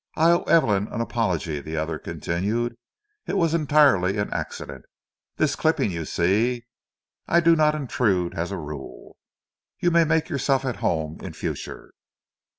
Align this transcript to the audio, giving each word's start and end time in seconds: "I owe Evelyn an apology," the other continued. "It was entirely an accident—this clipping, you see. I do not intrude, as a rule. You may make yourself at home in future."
"I 0.15 0.31
owe 0.31 0.41
Evelyn 0.45 0.87
an 0.87 0.99
apology," 0.99 1.61
the 1.61 1.77
other 1.77 1.99
continued. 1.99 2.75
"It 3.27 3.37
was 3.37 3.53
entirely 3.53 4.17
an 4.17 4.33
accident—this 4.33 5.55
clipping, 5.55 5.91
you 5.91 6.05
see. 6.05 6.65
I 7.27 7.39
do 7.39 7.55
not 7.55 7.75
intrude, 7.75 8.33
as 8.33 8.49
a 8.51 8.57
rule. 8.57 9.17
You 9.79 9.91
may 9.91 10.03
make 10.03 10.27
yourself 10.27 10.65
at 10.65 10.77
home 10.77 11.19
in 11.21 11.33
future." 11.33 11.93